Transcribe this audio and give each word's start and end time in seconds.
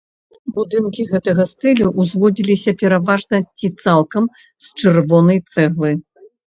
Будынкі 0.53 1.05
гэтага 1.11 1.45
стылю 1.51 1.91
ўзводзіліся 1.99 2.73
пераважна 2.81 3.35
ці 3.57 3.67
цалкам 3.85 4.23
з 4.43 4.65
чырвонай 4.81 5.39
цэглы. 5.53 5.99